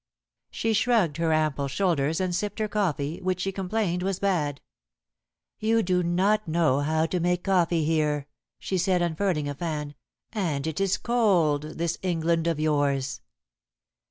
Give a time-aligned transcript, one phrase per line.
[0.49, 4.59] She shrugged her ample shoulders, and sipped her coffee, which she complained was bad.
[5.59, 8.25] "You do not know how to make coffee here,"
[8.57, 9.93] she said, unfurling a fan,
[10.33, 13.21] "and it is cold, this England of yours."